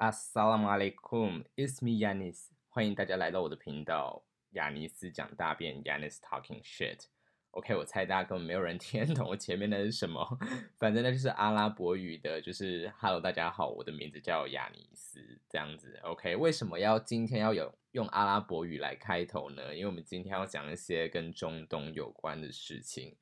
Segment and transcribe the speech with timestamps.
[0.00, 7.00] Assalamu alaikum, it's me Yanis，欢迎大家来到我的频道，亚尼斯讲大便，Yanis talking shit。
[7.50, 10.38] OK，我猜大家根本没有人听懂我前面的是什么，
[10.80, 15.20] 反正那就是阿拉伯语的，就是 Hello，大家好，我的名字叫亚尼斯，
[15.50, 16.00] 这样子。
[16.02, 19.74] OK，为什么要今天要有用阿拉伯语来开头呢？
[19.74, 23.14] 因为我们今天要讲一些跟中东有关的事情。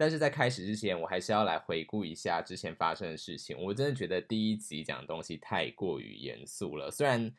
[0.00, 3.54] 但是在开始之前，我还是要来回顾一下之前发生的事情。
[3.60, 6.90] 我真的觉得第一集讲的东西太过于严肃了。
[6.90, 7.30] 虽然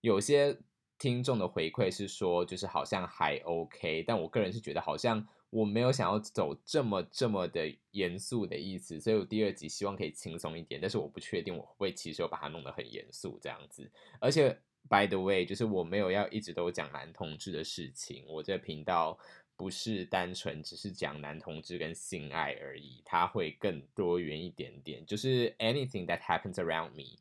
[0.00, 0.56] 有些
[0.96, 9.00] 听众的回馈是说，就是好像还 OK，但我个人是觉得好像我没有想要走这么这么的严肃的意思。
[9.00, 13.90] 所以我第二集希望可以轻松一点，但是我不确定我会其实我把它弄得很严肃这样子。
[14.20, 14.56] 而且
[14.88, 19.18] by the way，就是我没有要一直都讲男同志的事情，我这频道。
[19.56, 25.04] 不是单纯只是讲男同志跟性爱而已，它会更多元一点点。
[25.06, 27.18] 就是 anything that happens around me，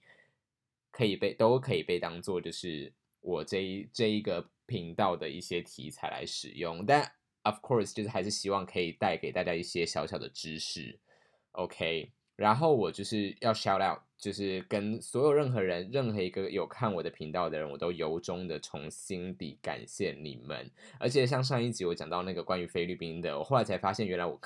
[0.91, 2.91] 可以被都可以被当做就是
[3.21, 6.85] 我这一这一个频道的一些题材来使用。
[6.85, 7.11] 但
[7.43, 10.99] of course，就是还是希望可以带给大家一些小小的知识。
[11.51, 12.11] OK。
[12.35, 20.71] 然后我就是要 shout out，就是跟所有任何人、任何一个有看我的频道的人，我都由衷的从心底感谢你们。
[20.97, 24.39] 而且像上一集我讲到那个关于菲律宾的，我后来才发现，原来我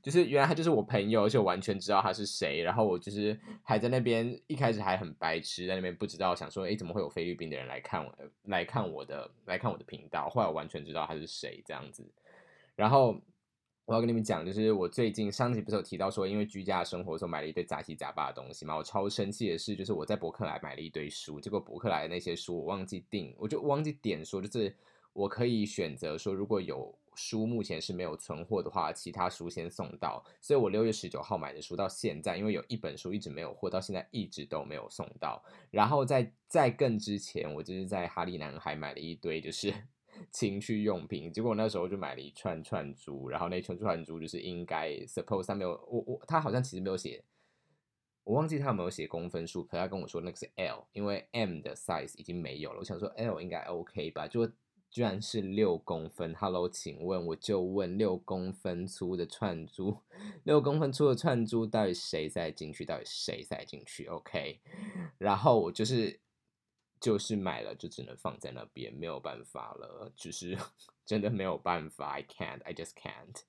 [0.00, 2.62] 就是原来他就是我朋友，而且我完全知道他是谁。
[2.62, 10.28] 然后我就是还在那边一开始还很白痴，在那边不知道想说，哎，怎么会有菲律宾的人来看我来看我的来看我的频道？
[10.28, 12.08] 后来我完全知道他是谁这样子，
[12.76, 13.20] 然后。
[13.86, 18.74] 我要跟你们讲，就是我最近上集不是有提到说，因为居家生活所以买了一堆杂七杂八的东西嘛。
[18.74, 24.74] 我超生气的是，就是我在博客来买了一堆书，结果博客来的那些书我忘记订，我就忘记点说，就是
[25.12, 30.24] 我可以选择说，如果有书目前是没有存货的话，其他书先送到。
[30.40, 35.44] 所以我六月十九号买的书到现在，因为有一本书一直没有货，到现在一直都没有送到。
[35.70, 39.74] 然后在在更之前，我就是在哈利男孩买了一堆，就是。
[40.30, 47.22] 情趣用品，结果那时候就买了一串串珠，然后那串串珠就是应该 suppose 他没有我我他好像其实没有写，
[48.22, 54.46] 我忘记他有没有写公分数，可他跟我说那个是 L，因为 M 的 size 已经没有了，我想说 L 应该 OK 吧，就
[54.90, 59.98] 居然是六公分，Hello，请问我就问六公分粗的串珠，
[60.44, 62.84] 六公分粗的串珠到底谁塞进去？
[62.84, 64.60] 到底谁塞进去？OK，
[65.18, 66.20] 然后我就是。
[67.04, 70.56] 就是买了就只能放在那边，没有办法了，就是
[71.04, 73.42] 真的没有办法，I can't, I just can't.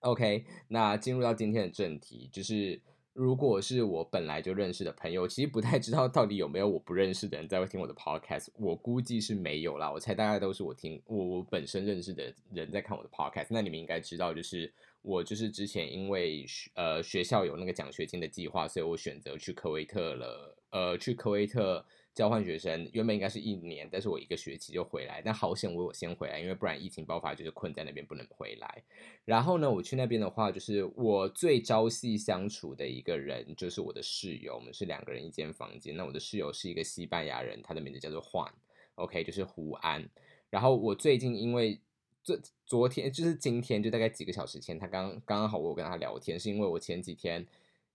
[0.00, 2.82] OK，那进入到今天的正题，就是
[3.14, 13.46] 如果是我本来就认识的朋友，其实不太知道到底有没有我不认识的人在听我的 podcast，我估计是没有啦，我猜大概都是我听我我本身认识的人在看我的 podcast。
[13.48, 16.44] 那你们应该知道，就是我就是之前因为
[16.74, 21.86] 呃学校有那个奖学金的计划，所以我选择去科威特了，呃，去科威特。
[22.20, 25.22] 交换学生原本应该是一年，但是我一个学期就回来。
[25.24, 28.82] 但好险我我先回来，因为不然疫情爆发就是困在那边不能回来。
[29.24, 35.96] 然后呢，我去那边的话，就是我最朝夕相处的一个人就是我的室友，我们是两个人一间房间。
[35.96, 40.06] 那我的室友是一个西班牙人，他的名字叫做 Juan，OK，就是胡安。
[40.50, 41.80] 然后我最近因为
[42.22, 47.46] 这昨天就是今天就大概几个小时前，他刚刚刚好我跟他聊天，是因为我前几天。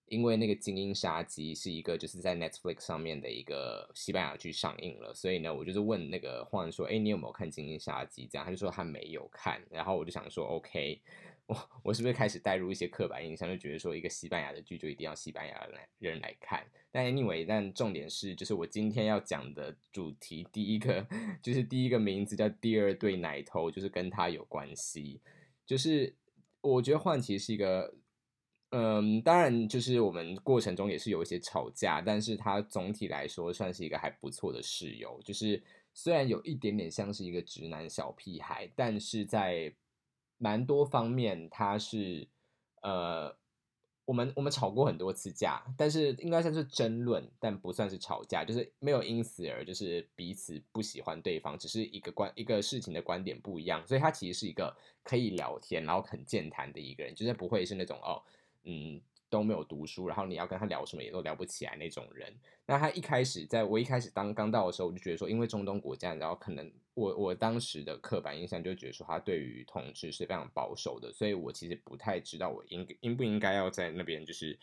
[0.08, 11.02] 因为那个《精英杀机》是一个就是在 Netflix 上面的一个西班牙剧上映了，所以呢，我就是问那个换说：“哎，你有没有看《精英杀机》？”这样他就说他没有看，然后我就想说：“OK，
[11.48, 21.08] 我我是不是开始带入一些刻板印象，就觉得说一个西班牙的剧就一定要西班牙人来人来看？”但 anyway，但重点是，就是我今天要讲的主题，第一个
[21.42, 25.20] 就是第一个名字叫第二对奶头，就是跟他有关系。
[25.66, 26.16] 就是
[26.62, 27.96] 我觉得换其实是一个。
[28.78, 35.18] 嗯，当然，就是我们过程中也是有一些吵架，但是他总体来说算是一个还不错的室友。
[35.24, 35.64] 就是
[35.94, 39.74] 虽然有一点点像是一个直男小屁孩，但是在
[40.38, 42.28] 蛮多方面他是
[42.82, 43.34] 呃，
[44.04, 58.22] 我们我们吵过很多次架，但是应该算是争论，但不算是吵架，就是没有因此而就是彼此不喜欢对方，只是一个观一个事情的观点不一样，所以他其实是一个可以聊天，然后很健谈的一个人，就是不会是那种哦。
[58.66, 62.34] 嗯，都没有读书，然后你要跟他聊什么也都聊不起来那种人。
[62.66, 74.58] 那他一开始在我一开始当刚到的时候，我就觉得说，因为中东国家，然后可能我我当时的刻板印象就觉得说，他对于统治是非常保守的，所以我其实不太知道我应应不应该要在那边就是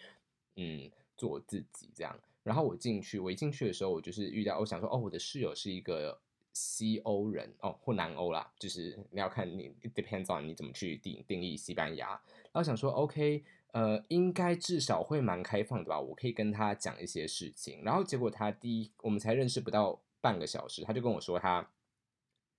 [0.57, 2.19] 嗯做自己这样。
[2.43, 6.19] 然后我进去，我一进去的时候，我就是遇到，我想说，哦，我的室友是一个
[6.53, 12.09] 西欧人哦，或南欧啦，就是你要看你 depends on 你怎么去定定义西班牙。
[12.09, 13.45] 然后想说，OK。
[13.73, 17.83] 呃，应该至少会蛮开放的吧，我可以跟他讲一些事情。
[17.85, 21.71] 然后结果他第一，我们才认识不到半个小时，他就跟我说他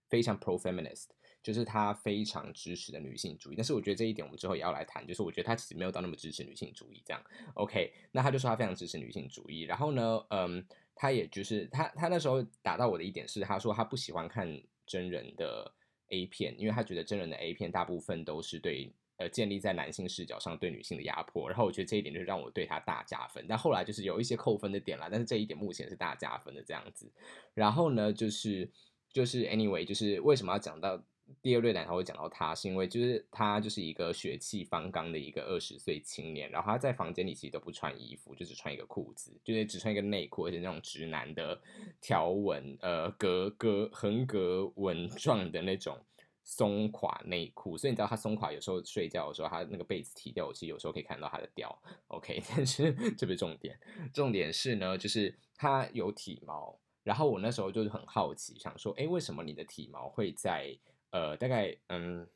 [0.10, 1.06] 非常 pro feminist。
[1.44, 5.06] 就是他非常支持的女性主义，但是我觉得这一点我们之后也要来谈。
[5.06, 7.22] 就是我觉得他其实没有到那么支持女性主义这样。
[7.56, 9.64] OK，那他就说他非常支持女性主义。
[9.64, 15.70] 然后呢，嗯，他也就是他他那时候打到我的一点是，他说他不喜欢看真人的
[16.12, 21.50] A 片，因为他觉得真人的 A 片大部分都是对呃建立在男性视角上对女性的压迫。
[21.50, 23.46] 然后我觉得这一点就是让我对他大加分。
[23.48, 27.12] 但后来就是有一些扣分的点啦，但是这一点目前是大加分的这样子。
[27.54, 28.70] 然后呢，就是
[29.12, 31.04] 就是 anyway，就是为什么要讲到？
[31.42, 41.60] 第二类男才会讲到他，是因为就是他就是一个血气方刚的一个二十岁青年，然后他在房间里其实都不穿衣服，就只穿一个裤子，就是只穿一个内裤，而且那种直男的
[42.02, 45.98] 条纹，呃，格格横格纹状的那种
[46.44, 51.78] 松垮内裤，所以你知道他松垮，有时候睡觉的时候，他那个被子提掉，我其实有时候可以看到他的屌。
[52.08, 53.80] OK， 但是这不是重点，
[54.14, 60.78] 重点是呢，就是他有体毛，然后我那时候就是很好奇，想说，哎，为什么你的体毛会在？
[61.16, 62.28] 呃，大概嗯，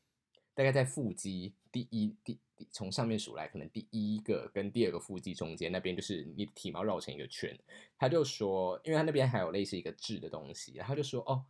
[0.53, 2.39] 大概在腹肌第一第
[2.69, 7.57] 从上面数来，可能第一个跟第二个腹肌中间那边，就是你的体毛绕成一个圈。
[7.97, 11.43] 他就说，因为他那边还有类似一个痣的东西，然后就说，哦，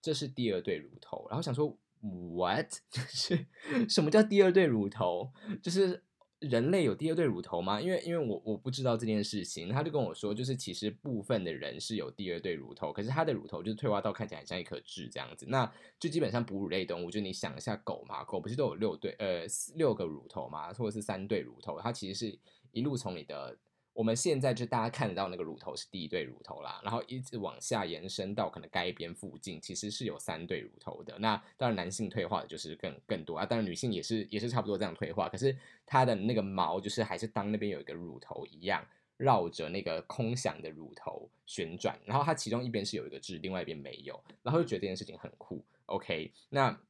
[0.00, 1.24] 这是第二对乳头。
[1.28, 2.68] 然后想说，what？
[2.90, 3.46] 就是
[3.88, 5.32] 什么叫第二对乳头？
[5.62, 6.02] 就是。
[6.42, 7.80] 人类有第二对乳头吗？
[7.80, 19.46] 因为因为我我不知道这件事情，他就跟我说，就是其实部分的人是有第二对乳头，可是他的乳头就是退化到看起来很像一颗痣这样子，那就基本上哺乳类动物，就你想一下狗嘛，狗不是都有六对呃
[19.76, 22.36] 六个乳头嘛，或者是三对乳头，它其实是
[22.72, 23.56] 一路从你的。
[23.94, 31.18] 我们现在就大家看得到那个乳头是第一对乳头啦，然后一直往下延伸到可能该边附近，其实是有三对乳头的。
[31.18, 35.28] 那当然男性退化的就是更更多啊，当然女性也是也是差不多这样退化。
[35.28, 35.54] 可是
[35.84, 38.82] 它的那个毛就是还是当那边有一个乳头一样
[39.18, 45.62] 绕着那个空想的乳头旋转，然后它其中一边是有一个痣，另外一边没有，然后就觉得这件事情很酷。
[45.84, 46.80] OK，那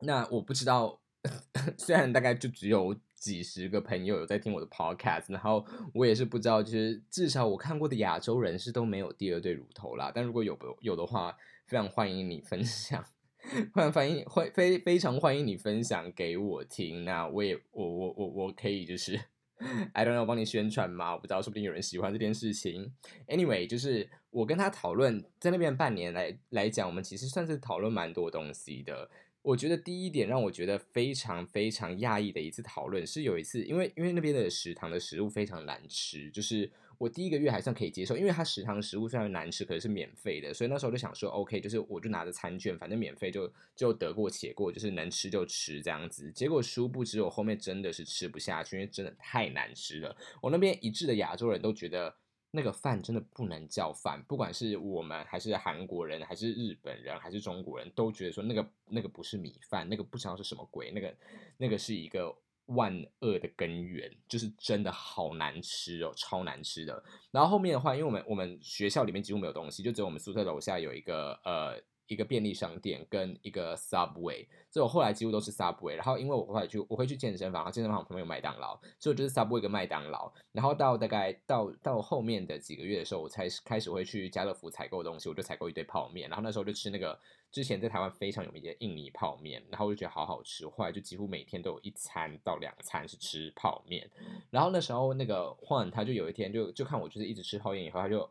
[0.00, 0.98] 那我不知道，
[1.76, 2.96] 虽然大概就只有。
[3.18, 10.12] 几十个朋友有在听我的 podcast，然后我也是不知道，就是至少我看过的亚洲人士都没有第二对乳头啦。
[10.14, 11.36] 但如果有不有的话，
[11.66, 13.04] 非常欢迎你分享，
[13.74, 17.04] 非常欢迎欢非非常欢迎你分享给我听。
[17.04, 19.20] 那我也我我我我可以就是
[19.92, 21.12] I don't know 帮你宣传吗？
[21.12, 22.92] 我不知道，说不定有人喜欢这件事情。
[23.26, 29.10] Anyway，就是我跟他讨论，在那边半年来来讲，我们其实算是讨论蛮多东西的。
[29.48, 46.30] 我觉得第一点让我觉得非常非常讶异的一次讨论是有一次，因为因为那边的食堂的食物非常难吃，就是我第一个月还算可以接受，因为它食堂的食物虽然难吃，可是是免费的，所以那时候就想说，OK，就是我就拿着餐券，反正免费就就得过且过，就是能吃就吃这样子。
[46.30, 50.14] 结果殊不知我后面真的是吃不下去，因为真的太难吃了。
[50.42, 52.14] 我那边一致的亚洲人都觉得。
[52.50, 61.14] 那个饭真的不能叫饭，不管是我们还是韩国人，还是日本人，还是中国人，都觉得说那个那个不是米饭，那个不知道是什么鬼，那个
[61.56, 62.34] 那个是一个
[62.66, 67.02] 万恶的根源，就是真的好难吃哦，超难吃的。
[67.30, 71.80] 然后后面的话，因为我们我们学校里面几乎没有东西，就只有我们宿舍楼下有一个呃。
[72.08, 75.94] 一个便利商店跟一个 Subway，所以我后来几乎都是 Subway。
[75.94, 80.32] 然后因为我后来去，我会去健身房，健身房旁边有麦当劳，所以我就是 Subway 跟麦当劳。
[80.52, 86.28] 然后到大概到到后面的几个月的时候，我才开始会去家乐福采购东西，我就采购一堆泡面。
[86.30, 87.16] 然后那时候就吃那个
[87.52, 90.66] 之前在台湾非常有名的印尼泡面，然后我就觉得好好吃。
[90.66, 94.10] 后来就几乎每天都有一餐到两餐是吃泡面。
[94.50, 98.30] 然后那时候那个焕他就有一天就就看我就是一直吃泡面，以后他就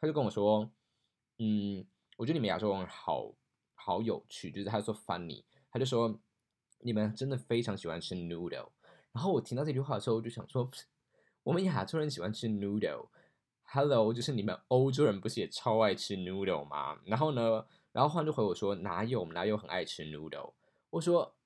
[0.00, 0.68] 他就跟我说，
[1.38, 1.86] 嗯。
[2.18, 3.32] 我觉得你们亚洲人好
[3.76, 6.18] 好有趣，就是他说 funny，他就说
[6.80, 8.70] 你们真的非常喜欢吃 noodle。
[9.12, 10.68] 然后我听到这句话的时候，我就想说，
[11.44, 16.98] 我们亚洲人喜欢吃 noodle，hello，就是你们欧洲人不是也超爱吃 noodle 吗？
[17.04, 20.54] 然后呢，然后换就回我说哪有，我们哪有很爱吃 noodle？
[20.90, 21.36] 我说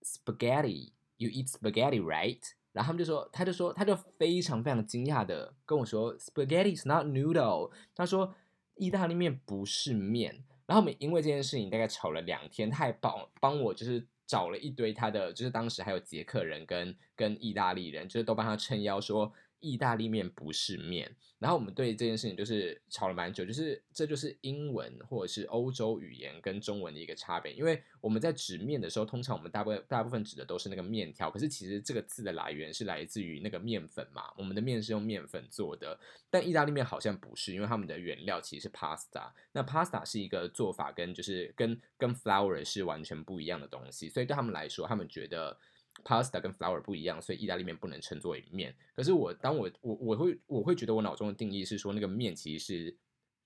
[0.00, 2.40] spaghetti，you eat spaghetti right？
[2.72, 7.70] 然后他们就说，他就说，他就非常非常惊讶的跟我说，spaghetti is not noodle。
[7.94, 8.34] 他说。
[8.76, 19.32] 意大利面不是面，然后我们因为这件事情大概吵了两天，他还帮帮我就是找了一堆他的，就是当时还有捷克人跟跟意大利人，就是都帮他撑腰说。
[19.64, 45.58] 意大利面不是面，然后我们对这件事情就是吵了蛮久，就是这就是英文或者是欧洲语言跟中文的一个差别，因为我们在指面的时候，通常我们大部分大部分指的都是那个面条，可是其实这个字的来源是来自于那个面粉嘛，我们的面是用面粉做的，但意大利面好像不是，因为他们的原料其实是 pasta，那 pasta 是一个做法跟就是跟跟 flour 是完全不一样的东西，所以对他们来说，他们觉得。
[46.02, 48.74] Pasta 跟 flour 不一样，所以意大利面不能称作为面。
[48.94, 52.96] 可是我当我我我会我会觉得我脑中的定义是说那个面其实是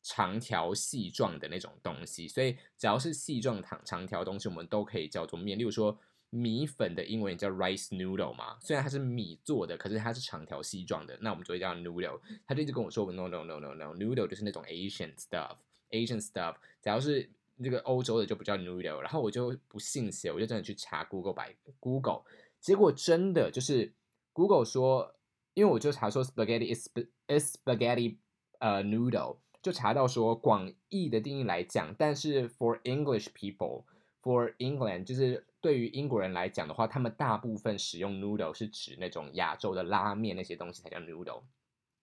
[0.03, 5.59] 长条细状的那种东西，所以只要是细状长长条东西，我们都可以叫做面。
[5.59, 5.99] 例如说
[6.31, 12.21] 米粉的英文叫 rice noodle 嘛，虽然它是米做的，可是它是长条细状的，那我们就会叫 noodle。
[12.47, 17.31] 他就一直跟我说 no no no no no，noodle 就是那种 Asian stuff，Asian stuff，只要是
[17.63, 18.99] 这个欧洲的就不叫 noodle。
[18.99, 22.23] 然后我就不信邪，我就真的去查 Google 百 Google，
[22.61, 23.93] 结果真的就是
[24.33, 25.15] Google 说，
[25.55, 26.89] 因为我就查说 spaghetti is
[27.27, 28.19] is spaghetti
[28.59, 29.39] 呃 noodle。
[29.61, 33.85] 就查到说，广义的定义来讲，但是 for English people
[34.23, 41.43] for England，就是对于英国人来讲的话，他们大部分使用 noodle 是指那种亚洲的拉面那些东西才叫 noodle。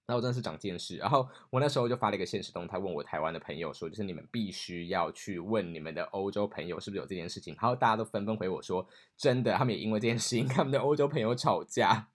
[0.08, 12.10] 然后我真的是长见识，然后我那时候就发了一个现实动态，问我台湾的朋友说，就是你们必须要去问你们的欧洲朋友是不是有这件事情，然后大家都纷纷回我说，真的，他们也因为这件事情跟他们的欧洲朋友吵架。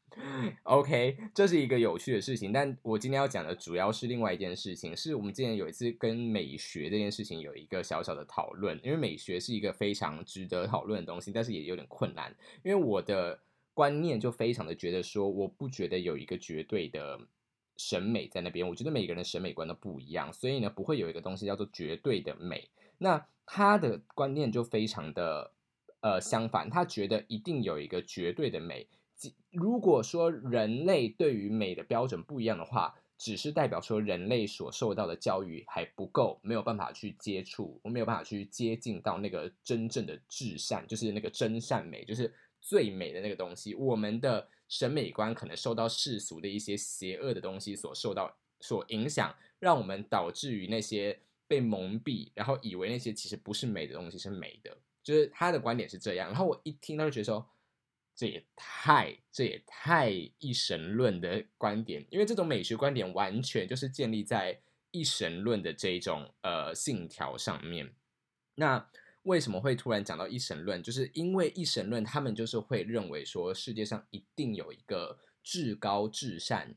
[0.64, 13.40] OK，这是一个有趣的事情，但我今天要讲的主要是另外一件事情，是我们之前有一次跟美学这件事情有一个小小的讨论，因为美学是一个非常值得讨论的东西，但是也有点困难，因为我的
[13.72, 17.18] 观念就非常的觉得说，我不觉得有一个绝对的
[17.80, 22.68] 审美在那边，我觉得每个人的审美观都不一样，所以呢，不会有一个东西叫做绝对的美。
[22.98, 25.50] 那他的观念就非常的
[26.02, 28.86] 呃相反，他觉得一定有一个绝对的美。
[29.50, 43.74] 如果说人类对于美的标准不一样的话，只是代表说人类所受到的教育还不够，没有办法去接触，我没有办法去接近到那个真正的至善，就是那个真善美，就是最美的那个东西。
[43.74, 54.74] 我们的审美观可能受到世俗的一些邪恶的东西所受到所影响，让我们导致于那些被蒙蔽，然后以为那些其实不是美的东西是美的。
[55.02, 57.46] 就是他的观点是这样，然后我一听他就觉得说。
[58.12, 64.60] 这也太，这也太一神论的观点，因为这种美学观点完全就是建立在
[64.90, 67.94] 一神论的这种呃信条上面。
[68.56, 68.90] 那
[69.24, 70.82] 为什么会突然讲到一神论？
[70.82, 76.74] 就是因为一神论，他们就是会认为说世界上一定有一个至高至善、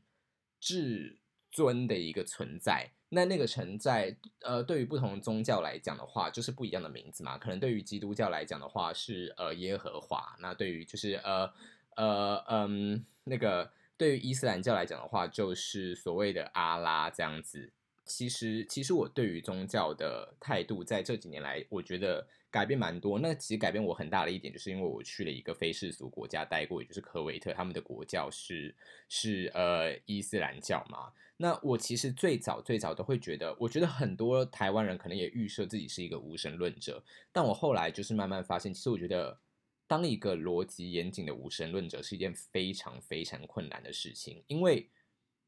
[0.60, 1.18] 至
[1.50, 2.90] 尊的一个存在。
[3.08, 7.38] 那那个存在，呃，对于不同宗教来讲的话，就是不一样的名字嘛。
[7.38, 11.50] 可能对于基督教来讲的话是呃耶和华，那对于就是呃
[11.96, 17.72] 呃嗯那个对于伊斯兰教来讲的话，就是所谓的阿拉这样子。
[18.04, 23.18] 其实其实我对于宗教的态度，在这几年来，我觉得改变蛮多。
[23.18, 28.74] 那其实改变我很大的一点，就是因为我去了一个非世俗国家待过，也就是科威特，他们的国教是
[29.08, 31.12] 是呃伊斯兰教嘛。
[31.36, 39.40] 那我其实最早最早都会觉得，我觉得很多台湾人可能也预设自己是一个无神论者，但我后来就是慢慢发现，其实我觉得
[39.88, 44.88] 当一个逻辑严谨的无神论者是一件非常非常困难的事情，因为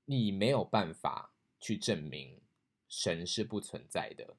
[0.06, 2.40] 你没有办法去证明
[2.88, 4.37] 神是不存在的，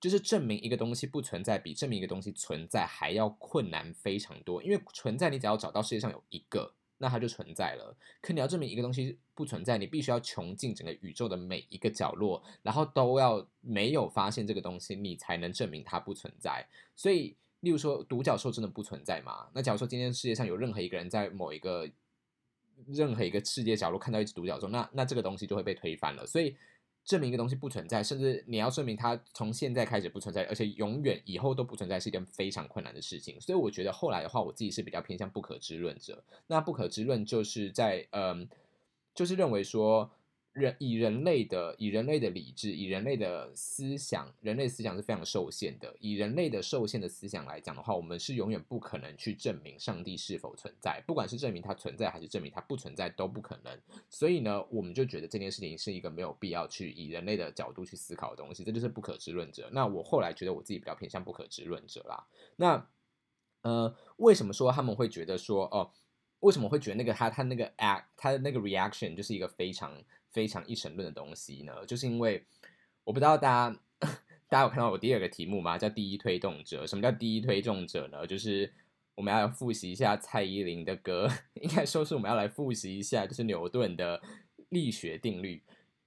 [0.00, 6.74] 就是证明一个东西不存在，比证明一个东西存在还要困难非常多，因为存在你只要找到世界上有一个。
[6.98, 7.94] 那它就存在了。
[8.22, 16.66] 可你要证明一个东西不存在，你必须要穷尽整个宇宙的每一个角落，然后都要没有发现这个东西，你才能证明它不存在。
[16.94, 19.46] 所以，例如说，独角兽真的不存在吗？
[19.52, 21.86] 那假如说今天世界上有任何一个人在某一个
[22.86, 26.26] 任何一个世界角落看到一只独角兽，那那这个东西就会被推翻了。
[26.26, 26.56] 所以。
[27.06, 33.40] 证明一个东西不存在，甚至你要证明它从现在开始不存在，而且永远以后都不存在，是一件非常困难的事情。
[33.40, 36.22] 所以我觉得后来的话，我自己是比较偏向不可知论者。
[36.48, 38.46] 那不可知论就是在嗯，
[39.14, 40.10] 就是认为说。
[40.56, 45.94] 人以人类的以人类的理智，以人类的思想，人类思想是非常受限的。
[46.00, 53.78] 以人类的受限的思想来讲的话，我们是永远不可能去证明上帝是否存在，不管是证明它存在还是证明它不存在都不可能。
[54.08, 59.68] 所以呢，我们就觉得这件事情是一个没有必要去以人类的角度去思考的东西，这就是不可知论者。
[59.72, 62.26] 那我后来觉得我自己比较偏向不可知论者啦。
[62.56, 62.88] 那
[63.60, 65.90] 呃，为什么说他们会觉得说哦，
[66.40, 70.02] 为什么会觉得那个他他那个 act 他的那个 reaction 就是一个非常。
[70.36, 72.44] 非常一神论的东西呢，就是因为
[73.04, 73.80] 我不知道大家
[74.50, 75.78] 大家有看到我第二个题目吗？
[75.78, 76.86] 叫第一推动者。
[76.86, 78.26] 什么叫第一推动者呢？
[78.26, 78.70] 就是
[79.14, 84.20] 我们要复习一下蔡依林的歌，应该说是我们要来复习一下，就是牛顿的
[84.68, 85.62] 力学定律。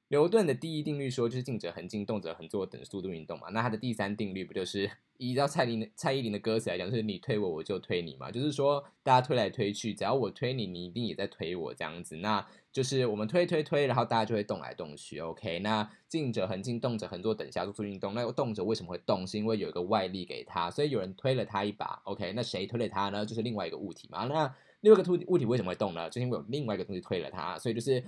[0.10, 3.50] 牛顿的第一定律说就是静者恒静，动者恒做等速度运动嘛。
[3.50, 8.30] 那它的第三定律不就是依照蔡依林蔡依林的歌词来讲，就是你推我，我就推你嘛。
[8.30, 12.18] 就是说大家推来推去，只要我推你，你一定也在推我这样子。
[12.18, 15.20] 那就是我们推推推，然后大家就会动来动去。
[15.20, 18.14] OK，那静者恒静，动者恒做，等下做出运动。
[18.14, 19.26] 那动者为什么会动？
[19.26, 22.02] 是因为有一个外力给他，所以有人推了他一把。
[22.04, 23.26] OK，那谁推了他呢？
[23.26, 24.26] 就是另外一个物体嘛。
[24.26, 26.10] 那另外一个物物体为什么会动呢？
[26.10, 28.04] 就是因为有另外一个东西推了它，所以就是。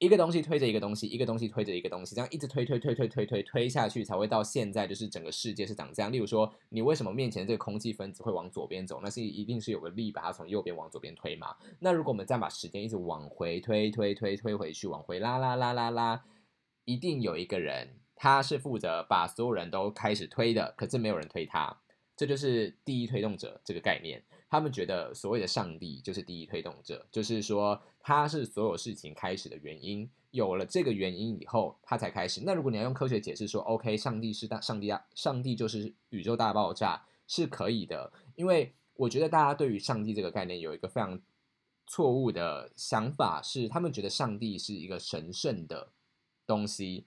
[0.00, 6.10] 一个东西推着一个东西，一个东西推着一个东西，这样一直推推推推推推推下去，才会到现在，就是整个世界是长这样。
[6.10, 8.98] 例如说，你为什么面前这个空气分子会往左边走？
[9.02, 11.54] 那是一定是有个力把它从右边往左边推嘛。
[11.80, 16.24] 那如果我们再把时间一直往回推推推推回去，往回拉拉拉拉拉，
[16.86, 21.78] 一定有一个人，他是负责把所有人都开始推的，可是没有人推他，
[22.16, 24.24] 这就是第一推动者这个概念。
[24.48, 30.10] 他们觉得所谓的上帝就是第一推动者，就是说他是所有事情开始的原因。
[30.30, 32.42] 有了这个原因以后，他才开始。
[32.44, 38.12] 那如果你要用科学解释说，OK，上帝是大，上帝啊，上帝就是宇宙大爆炸是可以的。
[38.36, 41.20] 因为我觉得大家对于上帝这个概念有一个非常
[41.88, 45.88] 错误的想法，是他们觉得上帝是一个神圣的
[46.46, 47.06] 东西。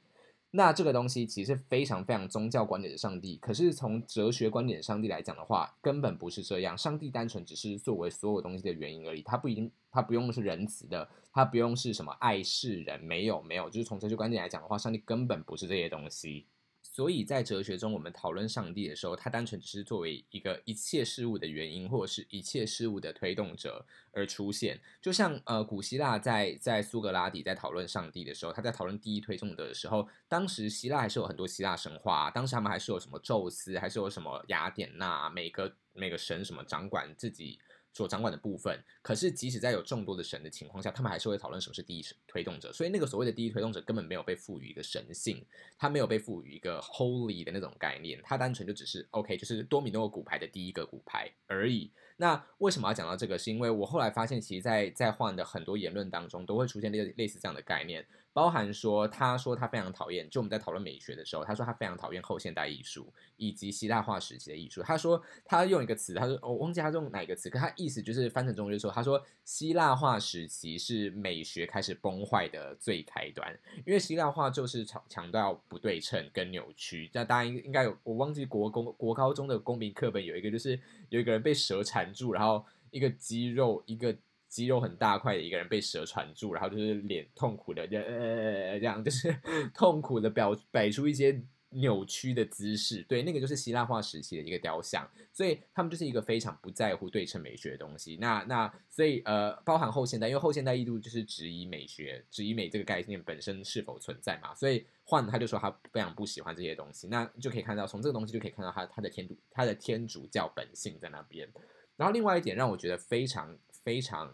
[0.52, 6.78] 那这个东西其实非常非常宗教观点的上帝，可是从哲学观点上帝来讲的话，根本不是这样。
[6.78, 16.48] 上帝单纯只是作为所有东西的原因而已，他不一定，他不用是仁慈的，他不用是什么爱世人，没有没有，就是从哲学观点来讲的话，上帝根本不是这些东西。
[16.86, 24.80] 所以在哲学中，我们讨论上帝的时候，他单纯只是作为一个一切事物的原因，或者是一切事物的推动者而出现。
[25.02, 37.60] 就像呃，古希腊在在苏格拉底在讨论上帝的时候，他在讨论第一推动者的时候，当时希腊还是有很多希腊神话，当时他们还是有什么宙斯，还是有什么雅典娜，每个每个神什么掌管自己。
[37.94, 42.74] 所掌管的部分，可是即使在有众多的神的情况下，他们还是会讨论什么是第一推动者。
[42.74, 45.46] 所以那个所谓的第一推动者根本没有被赋予一个神性，
[45.78, 51.92] 他没有被赋予一个 holy 的那种概念，他单纯就只是 OK，就是多米诺骨牌的第一个骨牌而已。
[52.18, 53.38] 那为什么要讲到这个？
[53.38, 58.06] 是因为我后来发现，其实，在在换的很多言论当中，都会出现类类似这样的概念。
[58.34, 64.82] 包含说，他说他非常讨厌，就我们在讨论美学的时候，他说他非常讨厌后现代艺术以及希腊化时期的艺术。
[64.82, 77.12] 他说他用一个词，他说我忘记他用哪个词，可他意思就是翻成中文就是说，他说希腊化时期是美学开始崩坏的最开端，因为希腊化就是强强调不对称跟扭曲。
[77.14, 84.16] 那大家应应该有，我忘记国公国高中的公民课本有一个，就是有一个人被蛇缠住，然后一个肌肉一个。
[84.54, 89.36] 肌肉很大块的一个人被蛇缠住，然后就是脸痛苦的，呃，这样就是
[89.74, 93.04] 痛苦的表摆出一些扭曲的姿势。
[93.10, 98.16] 对，那个就是希腊化时期的一个雕像，所以他们就是一个非常不在乎对称美学的东西。
[98.22, 107.08] 那那所以呃，包含后现代，因为后现代艺术就是质疑美学、质疑美这个概念本身是否存在嘛，所以换他就说他非常不喜欢这些东西。
[107.08, 111.50] 那就可以看到，从这个东西就可以看到他他的天主他的天主教本性在那边。
[111.96, 113.58] 然后另外一点让我觉得非常。
[113.84, 114.34] 非常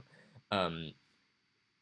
[0.49, 0.93] 嗯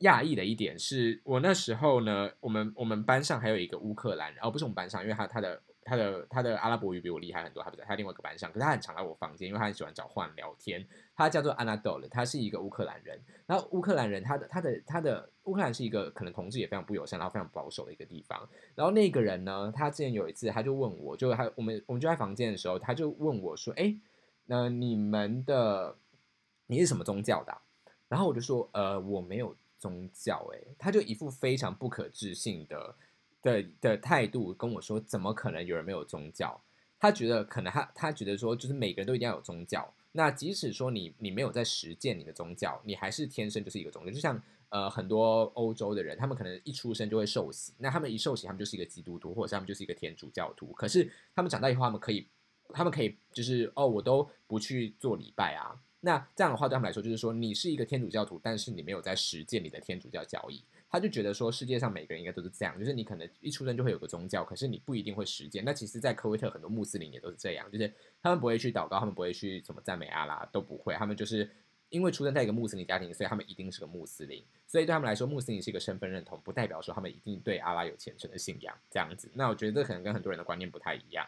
[0.02, 10.88] 讶异的一点是，我那时候呢，我们我们班上还有一个乌克兰人，哦，不是我们班上，因为他他的他的他的阿拉伯语比我厉害很多，他不在他另外一个班上，可是他很常来我房间，因为他很喜欢找换聊天。
[11.16, 13.20] 他叫做 Anadol，他是一个乌克兰人。
[13.48, 18.48] 然后乌克兰人，他的他的他的乌克兰是一个可能同志也非常不友善，然后非常保守的一个地方。
[18.76, 23.98] 然后那个人呢，他之前有一次，他就问我，就他我们我们就在房间的时候，他就问我说：“哎，
[24.46, 25.98] 那你们的？”
[26.70, 27.58] 你是什么宗教的？
[28.08, 30.50] 然后我就说，呃，我没有宗教。
[30.54, 32.96] 哎，他就一副非常不可置信的
[33.42, 36.62] 的的态度跟我说，怎么可能有人没有宗教？
[37.00, 39.94] 他觉得可能他他觉得说，就是每个人都一定要有宗教。
[40.14, 44.12] 那即使说你你没有在实践你的宗教，你还是天生就是一个宗教。
[44.12, 50.74] 就像呃很多欧洲的人，他们可能一出生就会受洗，那他们一受洗，他们就是一个基督徒，或者他们就是一个天主教徒。
[50.74, 52.28] 可是他们长大以后，他们可以
[52.70, 55.80] 他们可以就是哦，我都不去做礼拜啊。
[56.00, 60.64] 那这样的话，对他们来说，就是说你是一个天主教徒，但是你没有在实践你的天主教教义。
[60.90, 65.66] 他就觉得说，世界上每个人应该都是这样，就是你可能一出生就会有个宗教，可是你不一定会实践。
[65.66, 67.92] 那其实，在科威特很多穆斯林也都是这样，就是
[68.24, 70.94] 他们不会去祷告，他们不会去怎么赞美阿拉，都不会。
[70.94, 71.50] 他们就是
[71.90, 74.42] 因为出生在一个穆斯林家庭，所以他们一定是个穆斯林。
[74.66, 78.74] 所以对他们来说，穆斯林是一个身份认同，不代表说他们一定对阿拉有虔诚的信仰。
[78.90, 81.28] 这样子，那我觉得这可能跟很多人的观念不太一样。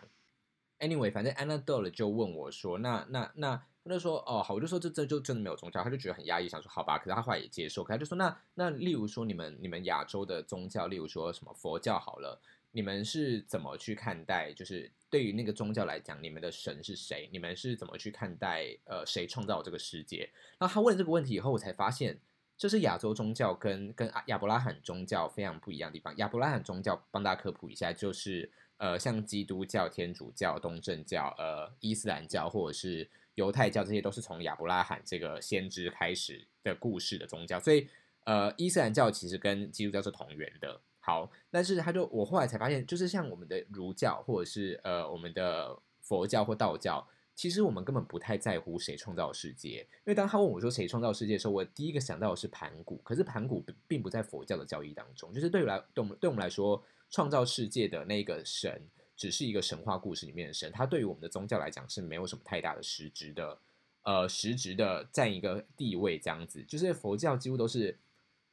[0.80, 7.84] Anyway，反正 Anna Dole 就问我说：“那那那。”就说哦好，我就说这这就真的没有宗教，他就觉得很压抑，想说好吧，可是他后来也接受。
[7.84, 12.40] 可他就说那那例如说你们你们亚洲的宗教，例如说什么佛教好了，
[12.72, 14.54] 你们是怎么去看待？
[14.54, 17.30] 就是对于那个宗教来讲，你们的神是谁？
[17.32, 18.78] 你们是怎么去看待？
[18.86, 20.30] 呃，谁创造这个世界？
[20.58, 22.20] 然后他问这个问题以后，我才发现
[22.58, 26.16] 这是亚洲宗教跟跟亚伯拉罕宗教非常不一样的地方。
[26.18, 33.10] 亚伯拉罕宗教帮大家科普一下，就是呃像基督教、天主教、东正教、呃伊斯兰教或者是。
[33.40, 37.88] 犹太教这些都是从亚伯拉罕这个先知开始的故事的宗教，所以
[38.26, 40.82] 呃，伊斯兰教其实跟基督教是同源的。
[41.00, 49.80] 好，但是他就我后来才发现，就是像我们的儒教或者是呃我们的佛教或道教，其实我们根本不太在乎谁创造世界。
[49.80, 52.98] 因为当他问我说谁创造世界的时候，我第一个想到的是盘古。
[52.98, 58.80] 可是盘古并不在佛教的教义当中，就是对于来对我们对我们来说，创造世界的那个神
[59.20, 63.60] 只是一个神话故事里面的神，他对于我们的宗教来讲是没有什么太大的实质的，
[64.04, 66.64] 呃，实质的占一个地位这样子。
[66.64, 67.98] 就是佛教几乎都是。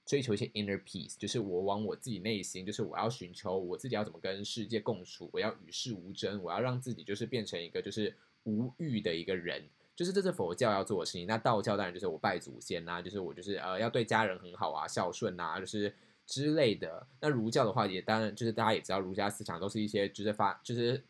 [0.09, 11.27] 追求一些 inner peace，就是我往我自己内心，就是我要寻求我自己要怎么跟世界共处，我要与世无争，我要让自己就是变成一个就是无欲的一个人，就是这是佛教要做的事情。
[11.27, 15.93] 那道教当然就是我拜祖先呐，就是我就是呃要对家人很好啊，孝顺呐，就是
[16.27, 17.07] 之类的。
[17.21, 21.03] 那儒教的话也当然就是大家也知道，儒家思想都是一些就是发就是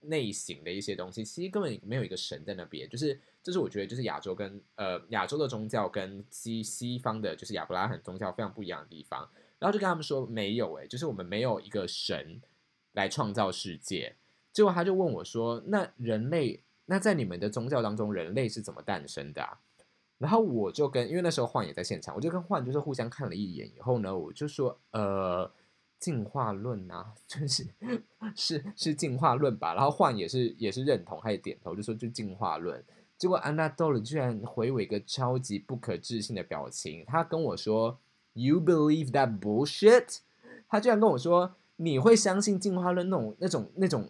[0.00, 3.20] 内省的一些东西，其实根本没有一个神在那边，就是。
[3.44, 9.28] 这是我觉得，就是亚洲跟呃亚洲的宗教跟西西方的，就是亚伯拉罕宗教非常不一样的地方。
[9.58, 12.40] 然后就跟他们说，没有诶，就是我们没有一个神
[12.92, 14.16] 来创造世界。
[14.50, 19.58] 结果他就问我说：“那人类，那在你们的宗教当中，人类是怎么诞生的？”
[20.24, 25.50] 然后我就跟，因为那时候幻也在现场，我就跟幻就是互相看了一眼以后呢，我就说：“呃，
[25.98, 27.66] 进化论啊， 就是
[28.34, 32.82] 是是进化论吧。”然后幻也是也是认同，他也点头，就说就进化论。
[33.18, 37.98] 结果安娜豆了居然回我一个超级不可置信的表情，他跟我说
[38.32, 40.20] ：“You believe that bullshit？”
[40.66, 44.08] 他居然跟我说：“你会相信进化论那种那种那种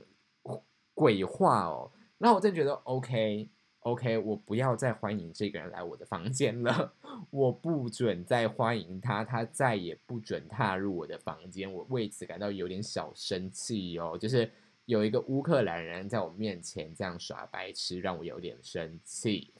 [0.94, 3.48] 鬼话哦？”然后我真觉得 OK
[3.84, 6.92] OK，我不要再欢迎这个人来我的房间了，
[7.30, 11.72] 我不准再欢迎他，他再也不准踏入我的房间。
[11.72, 14.50] 我为此感到有点小生气哦，就是。
[14.86, 19.50] 有一个乌克兰人在我面前这样耍白痴，让我有点生气。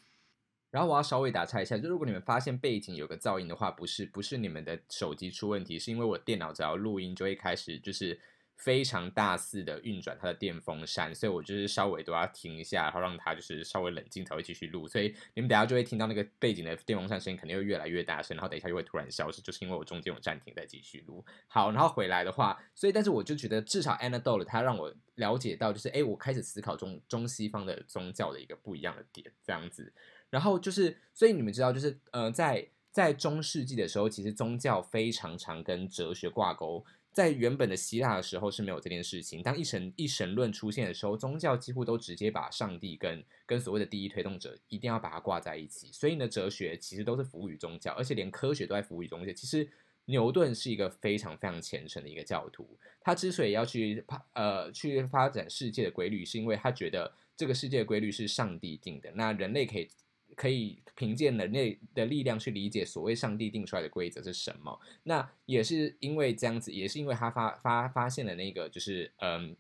[0.71, 8.21] 然后我要稍微打岔一下，就如果你们发现背景有个噪音的话，不是不是你们的手机出问题，是因为我电脑只要录音就会开始就是。
[8.57, 14.89] 非常大肆的运转它的电风扇，所以我就是稍微都要停一下，然后让它就是稍微冷静才会继续录。
[14.89, 21.25] 所以你们等下就会听到那个背景的电风扇声音肯定会越来越大声，然后等一下又会突然消失，就是因为我中间有暂停再继续录。
[21.47, 29.93] 好，然后回来的话，所以但是我就觉得至少 Anna Dole 他让我了解到，就是哎，我开始思考中中西方的宗教的一个不一样的点这样子。
[30.31, 36.85] 然后就是，所以你们知道，就是呃，在在中世纪的时候，其实宗教非常常跟哲学挂钩。
[37.15, 39.41] 在原本的希腊的时候是没有这件事情。
[39.41, 45.91] 当一神一神论出现的时候，宗教几乎都直接把上帝跟跟所谓的第一推动者一定要把它挂在一起。
[45.93, 49.33] 所以呢，哲学其实都是服务于宗教，而且连科学都在服务于宗教。
[49.33, 49.67] 其实
[50.07, 52.77] 牛顿是一个非常非常虔诚的一个教徒。
[53.01, 59.89] 他之所以要去呃去发展世界的规律，是因为他觉得这个世界的规律是上帝定的，那人类可以。
[60.37, 64.79] 可以凭借人类的力量去理解所谓上帝定出来的规则是什么。
[65.03, 69.57] 那也是因为这样子，也是因为他发发发现了那个就是嗯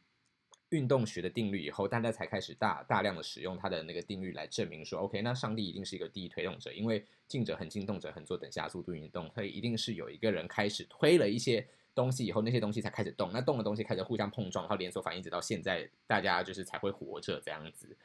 [0.70, 17.96] 运动学的定律以后，大家才开始大大量的使用他的那个定律来证明说，OK，那上帝一定是一个第一推动者，因为静者很静，动者很做，等下速度运动，所以一定是有一个人开始推了一些东西以后，那些东西才开始动，那动的东西开始互相碰撞，然后连锁反应，直到现在大家就是才会活着这样子。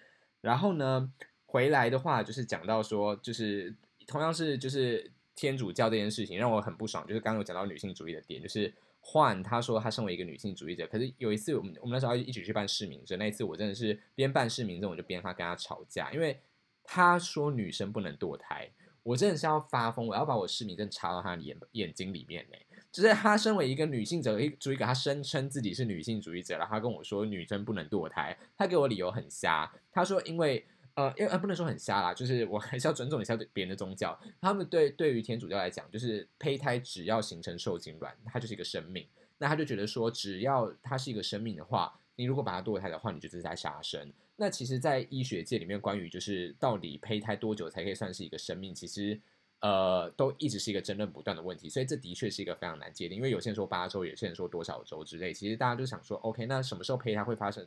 [0.41, 1.11] 然后呢？
[1.51, 7.03] 回来的话，就是讲到说，就是同样是就是天主教这件事情，让我很不爽。
[7.07, 16.39] 就是刚刚有讲到女性主义的点，就是换他说他身为一个女性主义者，可是有一次我们我们那时候要一起去办市民证，那一次我真的是边办市民证，我就边他跟他吵架，因为
[16.83, 18.69] 他说女生不能堕胎，
[19.01, 22.57] 我真的是要发疯，我要把我市民证插到他的眼眼睛里面呢。
[22.91, 30.63] 就是他身为一个女性主义主义者，他声称自己是女性主义者，然后他跟我说女生不能堕胎，他给我理由很瞎，他说因为。
[30.99, 34.19] 呃，因为呃不能说很瞎啦，就是我还是要尊重一下别人的宗教。
[34.41, 39.07] 他们对对于天主教来讲，就是胚胎只要形成受精卵，它就是一个生命。
[39.37, 44.11] 那他就觉得说，只要它是一个生命的话，你如果把它堕胎的话，你就是在杀生。
[44.35, 49.17] 那其实，在医学界里面，关于就是到底胚胎多久才可以算是一个生命，其实
[49.61, 51.69] 呃都一直是一个争论不断的问题。
[51.69, 55.33] 所以这的确是一个非常难界定，因为有些人说八周，有些人说多少周之类。
[55.33, 57.65] 其实大家就想说，OK，那什么时候胚胎会发生？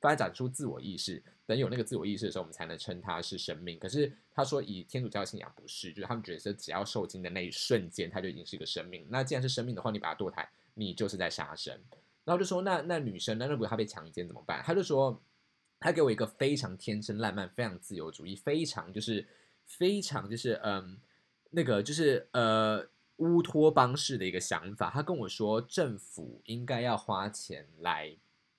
[0.00, 3.78] 发展出自我意识，等有那个自我意识的时候，我们才能称它是生命。
[3.78, 9.06] 可是他说，以天主教信仰不是，就是他们觉得只要受精的那一瞬间，它就已经是一个生命。
[9.08, 11.78] 那既然是生命的话，你把它堕胎，你就是在杀生。
[12.24, 14.62] 然后就说，那那女生，那如果她被强奸怎么办？
[14.64, 15.22] 他就说，
[15.80, 19.26] 他给我一个非常天真烂漫、非常自由主义、非常就是
[19.64, 20.98] 非常就是嗯
[21.50, 24.90] 那个就是呃乌托邦式的一个想法。
[24.90, 28.16] 他跟我说，政府应该要花钱来。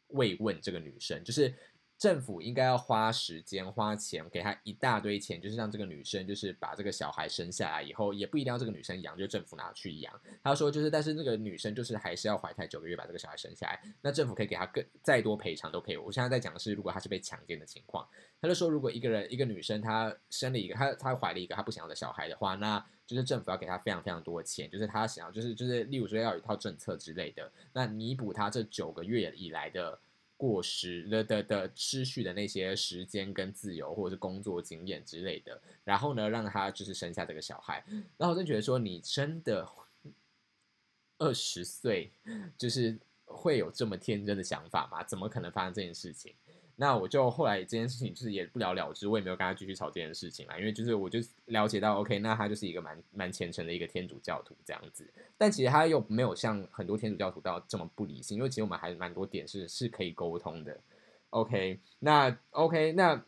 [0.10, 1.54] 慰问这个女生，就是
[1.98, 10.14] 政府应该要花时间、花钱，给他一大堆钱，就是让这个女生就是把这个小孩生下来以后，也不一定要这个女生养，就政府拿去养。
[10.44, 15.98] 他说就是，但是那个女生就是还是要怀胎九个月把这个小孩生下来，那政府可以给他更再多赔偿都可以。
[15.98, 18.08] 我现在在讲的是，如果他是被强奸的情况，
[18.40, 29.98] 他就说如果一个人一个女生她生了一个她她怀了一个她不想要的小孩的话，那就是政府要给他非常非常多的钱，就是他想要就是就是例如说要有一套政策之类的，那弥补他这九个月以来的。
[30.40, 37.84] 过时的的的失去的那些时间跟自由，或者是工作经验之类的，然后呢，让他就是生下这个小孩。
[38.18, 39.68] 然后我就觉得说，你真的
[41.18, 42.12] 二十岁，
[42.56, 45.04] 就是会有这么天真的想法吗？
[45.04, 46.36] 怎么可能发生这件事情？
[46.78, 55.06] 那我就后来这件事情就是也不了了之，我也没有跟他继续吵这件事情啦，因为就是我就了解到，OK，那他就是一个蛮蛮虔诚的一个天主教徒这样子，
[55.38, 60.80] 但其实他又没有像很多天主教徒到这么不理性，因为其实我们还蛮多点是是可以沟通的
[61.32, 63.22] ，OK，那 OK 那。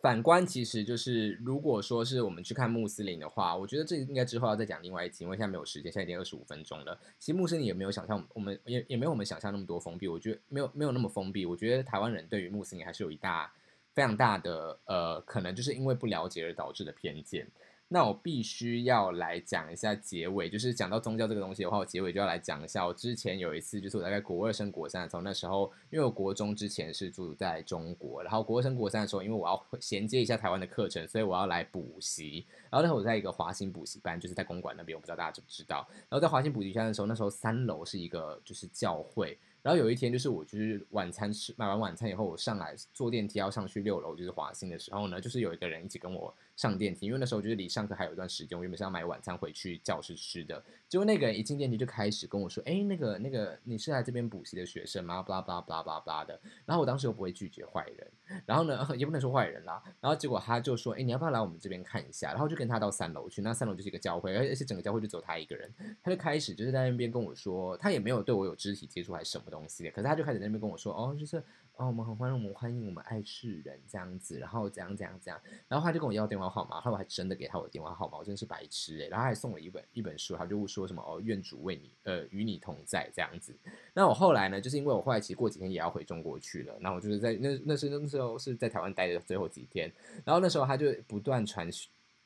[0.00, 6.98] 反观，其实就是如果说是我们去看穆斯林的话，我觉得这应该之后要再讲另外一集，因为现在没有时间，现在已经二十五分钟了。
[7.18, 11.44] 其实穆斯林也没有想象，我们也也没有我们想象那么多封闭，我觉得没有没有那么封闭。
[11.44, 13.52] 我觉得台湾人对于穆斯林还是有一大
[13.92, 17.46] 非常大的呃，可能就是因为不了解而导致的偏见。
[17.92, 22.86] 那我必须要来讲一下结尾，就是讲到宗教这个东西的话，我结尾就要来讲一下。
[22.86, 32.46] 我之前有一次，就是我大概国二升国三的时候，那时候因为我国中之前是住在中国，然后国二升国三的时候，因为我要衔接一下台湾的课程，所以我要来补习。
[32.70, 35.84] 然后那时候我在一个华兴补习班，就是在公馆那边，我不知道大家知不知道。
[36.08, 39.36] 然后在华兴补习班的时候，那时候三楼是一个就是教会。
[39.62, 50.62] 然后有一天，就是我就是晚餐吃买完晚餐以后，我上来坐电梯要上去六楼，就是华兴的时候呢，就是有一个人一起跟我上电梯，因为那时候就是离上课还有一段时间，我原本是要买晚餐回去教室吃的。
[50.90, 56.40] 结果那个人一进电梯就开始跟我说：“哎，那个那个你是来这边补习的学生吗？”巴拉巴拉巴拉巴拉的。
[56.64, 58.10] 然后我当时又不会拒绝坏人，
[58.46, 59.82] 然后呢 也不能说坏人啦。
[60.00, 65.70] 然后结果他就说：“哎，你要不要来我们这边看一下？”然后就跟他到三楼去，那三楼就是一个教会，而且整个教会就只有他一个人。
[66.02, 70.24] 他就开始就是在那边跟我说，他也没有对我有肢体接触还是什么东西的，可是他就。
[70.30, 71.42] 在那边跟我说，哦，就是
[71.80, 83.56] 哦，我们很欢迎，我们欢迎我们爱世人这样子，然后怎样怎样怎样，然后他就跟我要电话号码，后来我还真的给他我的电话号码，我真的是白痴哎，然后还送了一本一本书，他就说什么哦，愿主为你呃与你同在这样子。
[83.94, 89.90] 那我后来呢，就是因为我后来其实过几天也要回中国去了，然后我就是在那那是那时候是在台湾待的最后几天，
[90.22, 91.66] 然后那时候他就不断传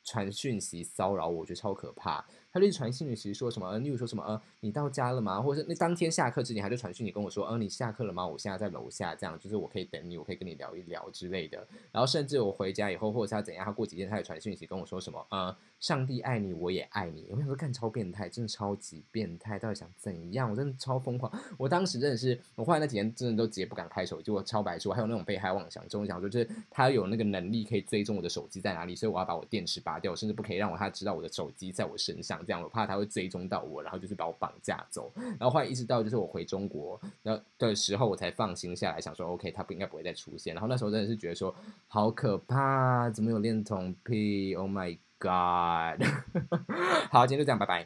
[0.02, 2.26] 传讯息骚扰我，我觉得超可怕。
[2.54, 5.42] 他就传讯息说什么，呃，例如说什么，呃，你到家了吗？
[5.42, 8.24] 或者是那当天下课之前，他就传讯你跟我说，呃，你下课了吗？
[8.24, 11.66] 我现在在楼下，这样就是我可以等你，我可以跟你聊一聊之类的。
[11.90, 17.26] 然后甚至我回家以后，或者他怎样，他过几天他也传讯息跟我说什么，呃，上帝爱你，我也爱你。
[17.32, 20.48] 我想说，干超变态，真的超级变态，到底想怎样？
[20.48, 21.32] 我真的超疯狂。
[21.58, 33.24] 我当时真的是，我后来那几天真的都直接不敢开手机，我超白痴，我还有那种被害妄想症，想说就是他有那个能力可以追踪我的手机在哪里，所以我要把我电池拔掉，甚至不可以让我他知道我的手机在我身上，这样我怕他会追。
[33.34, 40.54] 踪到我，然后就是把我绑架走，然后后来意识到就是我回中国那的时候，我才放心下来，想说 OK，他不应该不会再出现。
[40.54, 41.52] 然后那时候真的是觉得说
[41.88, 46.06] 好可怕，怎么有恋童癖？Oh my god！
[47.10, 47.82] 好，今天就这样，拜拜。